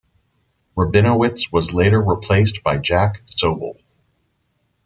Rabinowitz 0.75 1.51
was 1.51 1.75
later 1.75 2.01
replaced 2.01 2.63
by 2.63 2.79
Jack 2.79 3.21
Soble. 3.27 3.75